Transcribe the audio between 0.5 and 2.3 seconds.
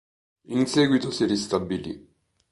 seguito si ristabilì.